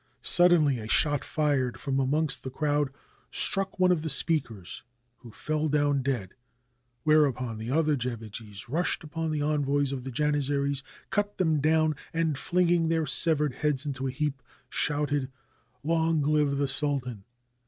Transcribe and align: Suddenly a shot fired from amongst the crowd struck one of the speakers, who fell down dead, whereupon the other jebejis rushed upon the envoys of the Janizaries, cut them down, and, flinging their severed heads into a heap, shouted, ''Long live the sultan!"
Suddenly 0.23 0.79
a 0.79 0.87
shot 0.87 1.23
fired 1.23 1.79
from 1.79 1.99
amongst 1.99 2.41
the 2.41 2.49
crowd 2.49 2.89
struck 3.31 3.79
one 3.79 3.91
of 3.91 4.01
the 4.01 4.09
speakers, 4.09 4.81
who 5.17 5.29
fell 5.31 5.67
down 5.69 6.01
dead, 6.01 6.33
whereupon 7.03 7.59
the 7.59 7.69
other 7.69 7.95
jebejis 7.95 8.67
rushed 8.67 9.03
upon 9.03 9.29
the 9.29 9.43
envoys 9.43 9.91
of 9.91 10.03
the 10.03 10.09
Janizaries, 10.11 10.81
cut 11.11 11.37
them 11.37 11.59
down, 11.61 11.95
and, 12.15 12.35
flinging 12.35 12.89
their 12.89 13.05
severed 13.05 13.53
heads 13.53 13.85
into 13.85 14.07
a 14.07 14.09
heap, 14.11 14.41
shouted, 14.71 15.31
''Long 15.85 16.25
live 16.25 16.57
the 16.57 16.67
sultan!" 16.67 17.23